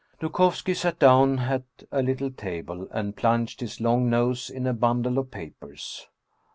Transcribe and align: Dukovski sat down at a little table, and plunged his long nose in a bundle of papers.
Dukovski 0.19 0.73
sat 0.73 0.97
down 0.97 1.37
at 1.37 1.61
a 1.91 2.01
little 2.01 2.31
table, 2.31 2.87
and 2.89 3.15
plunged 3.15 3.59
his 3.61 3.79
long 3.79 4.09
nose 4.09 4.49
in 4.49 4.65
a 4.65 4.73
bundle 4.73 5.19
of 5.19 5.29
papers. 5.29 6.07